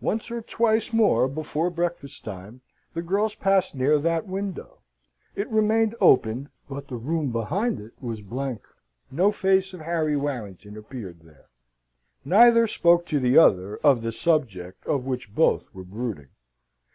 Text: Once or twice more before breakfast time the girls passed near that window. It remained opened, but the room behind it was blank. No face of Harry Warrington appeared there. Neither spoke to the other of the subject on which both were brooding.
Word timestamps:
Once 0.00 0.30
or 0.30 0.40
twice 0.40 0.90
more 0.90 1.28
before 1.28 1.68
breakfast 1.68 2.24
time 2.24 2.62
the 2.94 3.02
girls 3.02 3.34
passed 3.34 3.74
near 3.74 3.98
that 3.98 4.26
window. 4.26 4.78
It 5.36 5.50
remained 5.50 5.94
opened, 6.00 6.48
but 6.66 6.88
the 6.88 6.96
room 6.96 7.30
behind 7.30 7.78
it 7.78 7.92
was 8.00 8.22
blank. 8.22 8.62
No 9.10 9.30
face 9.30 9.74
of 9.74 9.80
Harry 9.80 10.16
Warrington 10.16 10.78
appeared 10.78 11.20
there. 11.24 11.50
Neither 12.24 12.66
spoke 12.66 13.04
to 13.08 13.20
the 13.20 13.36
other 13.36 13.76
of 13.84 14.00
the 14.00 14.12
subject 14.12 14.86
on 14.86 15.04
which 15.04 15.34
both 15.34 15.64
were 15.74 15.84
brooding. 15.84 16.28